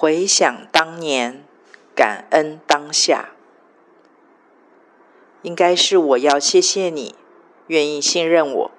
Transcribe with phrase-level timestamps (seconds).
[0.00, 1.44] 回想当年，
[1.92, 3.30] 感恩当下，
[5.42, 7.16] 应该是我要谢谢你，
[7.66, 8.70] 愿意信任我，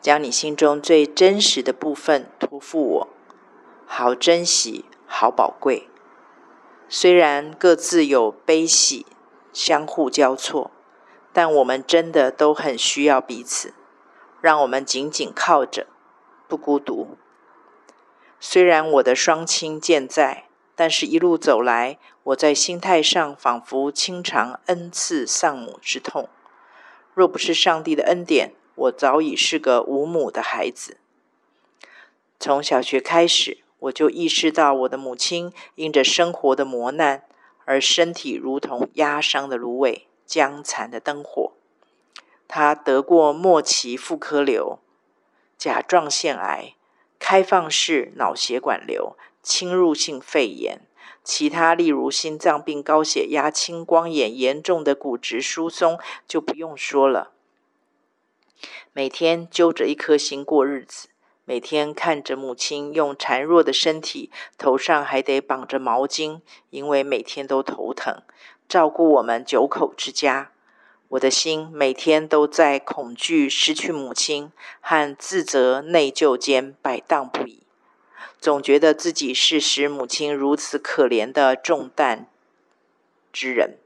[0.00, 3.08] 将你心中最真实的部分托付我，
[3.86, 5.88] 好珍惜，好宝贵。
[6.88, 9.06] 虽然各自有悲喜，
[9.52, 10.72] 相互交错，
[11.32, 13.74] 但我们真的都很需要彼此，
[14.40, 15.86] 让我们紧紧靠着，
[16.48, 17.16] 不孤独。
[18.40, 20.47] 虽然我的双亲健在，
[20.78, 26.28] 但是一路走来，我在心态上仿佛轻尝恩赐丧母之痛。
[27.14, 30.98] 若不是上帝的恩典，我早已是个无母的孩子。
[32.38, 33.58] 从小学开始。
[33.80, 37.22] 我就意识到，我的母亲因着生活的磨难，
[37.64, 41.52] 而身体如同压伤的芦苇、将残的灯火。
[42.48, 44.80] 她得过末期妇科瘤、
[45.56, 46.74] 甲状腺癌、
[47.18, 50.80] 开放式脑血管瘤、侵入性肺炎，
[51.22, 57.32] 其他例如心脏病、高血压、青光眼、严重的骨质疏松就不用说了。
[58.92, 61.08] 每天揪着一颗心过日子。
[61.44, 68.22] 每天看着母亲用孱弱的身体，头上还得绑着毛巾，因为每天都头疼，
[68.68, 70.52] 照顾我们九口之家，
[71.10, 77.62] 我的心每天都在恐惧失去母亲和自责内疚间摆荡不已，
[78.38, 82.28] 总觉得自己是使母亲如此可怜的重担
[83.32, 83.78] 之人。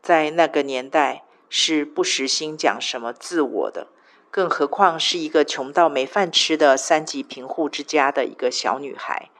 [0.00, 3.88] 在那个年代，是不实心讲什么自我的。
[4.30, 9.30] 更何况是一个穷到没饭吃的三级贫户之家的一个小女孩，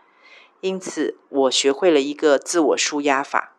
[0.60, 3.53] 因此我学会了一个自我舒压法，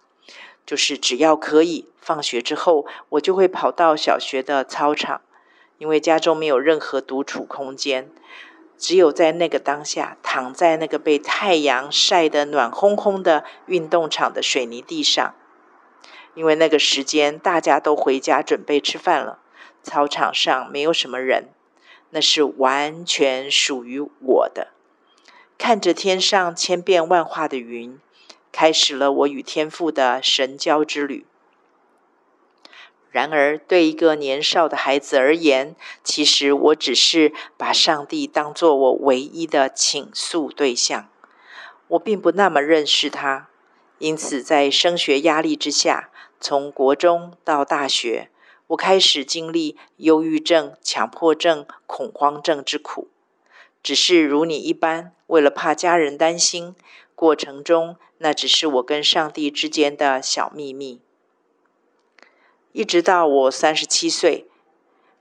[0.65, 5.21] 就是只要可以，放学之后我就会跑到小学的操场，
[5.77, 8.09] 因为家中没有任何独处空间，
[8.77, 15.35] 只有在那个当下，躺在那个被太阳晒得暖烘烘的运动场的水泥地上，
[16.33, 19.39] 因为那个时间大家都回家准备吃饭了。
[19.83, 21.49] 操场上没有什么人，
[22.09, 24.69] 那是完全属于我的。
[25.59, 27.99] 看着天上千变万化的云，
[28.55, 31.25] 开始了我与天父的神交之旅。
[33.11, 41.09] 然而，对一个年少的孩子而言，其实我只是把上帝当作我唯一的倾诉对象。
[41.89, 43.49] 我并不那么认识他，
[43.97, 48.29] 因此在升学压力之下，从国中到大学。
[48.67, 53.09] 我开始经历忧郁症、强迫症、恐慌症之苦，
[53.83, 56.73] 只是如你一般，为了怕家人担心，
[57.13, 61.01] 过程中那只是我跟上帝之间的小秘密。
[62.71, 64.47] 一直到我三十七岁，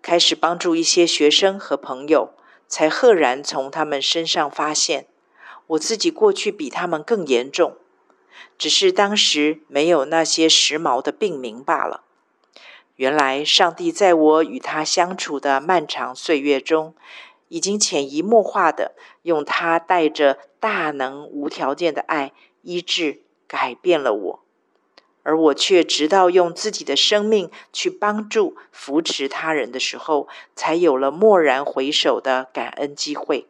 [0.03, 2.35] 开始帮助一些学生和朋友，
[2.67, 5.07] 才赫然从他们身上发现，
[5.69, 7.77] 我自己过去比他们更严重，
[8.59, 12.03] 只是当时没有那些时髦的病名罢了。
[12.97, 16.95] 原来，上帝在我与他相处的漫长岁月中，
[17.49, 22.33] 已经潜移默化的用他带着大能无条件的爱
[22.65, 24.41] 医治、改变了我，
[25.23, 30.27] 而我却直到用自己的生命去帮助、扶持他人的时候，
[30.57, 33.47] 才有了蓦然回首的感恩机会。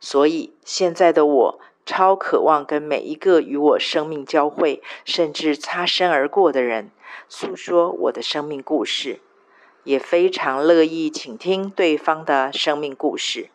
[0.00, 6.90] 所以，现在的我超渴望跟每一个与我生命交汇，甚至擦身而过的人。
[7.28, 9.20] 诉说我的生命故事，
[9.82, 13.50] 也非常乐意倾听对方的生命故事。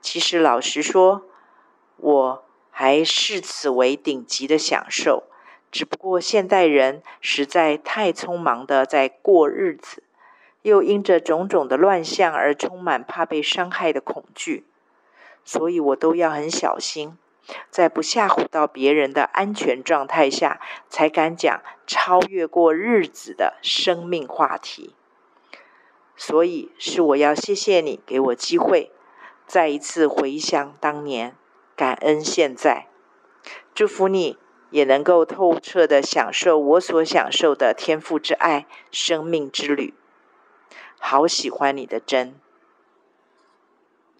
[0.00, 1.22] 其实，老实说，
[1.96, 2.44] 我
[2.82, 5.22] 还视此为顶级的享受。
[5.70, 10.02] 只不过，现代人实在太匆忙的在过日子，
[10.62, 14.66] 又因着种种的乱象而充满怕被伤害的恐惧，
[15.44, 17.16] 所以我都要很小心。
[17.70, 24.96] 在不吓唬到别人的安全状态下，才敢讲超越过日子的生命话题。
[26.16, 28.90] 所以是我要谢谢你给我机会，
[29.46, 31.36] 再一次回想当年，
[31.82, 32.86] 感恩现在，
[33.74, 34.38] 祝福你
[34.70, 39.92] 也能够透彻的享受我所享受的天赋之爱、生命之旅。
[41.00, 42.36] 好喜欢你的真。